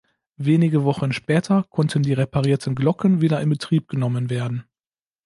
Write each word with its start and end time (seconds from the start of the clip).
Wenige 0.39 0.83
Wochen 0.83 1.13
später 1.13 1.61
konnten 1.69 2.01
die 2.01 2.13
reparierten 2.13 2.73
Glocken 2.73 3.21
wieder 3.21 3.39
in 3.39 3.49
Betrieb 3.51 3.87
genommen 3.87 4.31
werden. 4.31 4.63